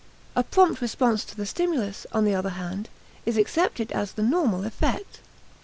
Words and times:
A 0.35 0.41
prompt 0.43 0.81
response 0.81 1.23
to 1.25 1.35
the 1.35 1.45
stimulus, 1.45 2.07
on 2.11 2.25
the 2.25 2.33
other 2.33 2.49
hand, 2.57 2.89
is 3.23 3.37
accepted 3.37 3.91
as 3.91 4.13
the 4.13 4.23
normal 4.23 4.65
effect. 4.65 5.19